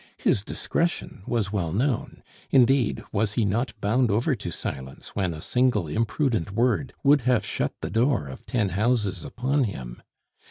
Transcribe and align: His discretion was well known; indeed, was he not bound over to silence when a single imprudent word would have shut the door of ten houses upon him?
His 0.17 0.41
discretion 0.41 1.21
was 1.27 1.53
well 1.53 1.71
known; 1.71 2.23
indeed, 2.49 3.03
was 3.11 3.33
he 3.33 3.45
not 3.45 3.79
bound 3.81 4.09
over 4.09 4.33
to 4.35 4.49
silence 4.49 5.09
when 5.09 5.31
a 5.31 5.41
single 5.41 5.87
imprudent 5.87 6.49
word 6.53 6.91
would 7.03 7.21
have 7.21 7.45
shut 7.45 7.75
the 7.81 7.91
door 7.91 8.25
of 8.27 8.47
ten 8.47 8.69
houses 8.69 9.23
upon 9.23 9.65
him? 9.65 10.01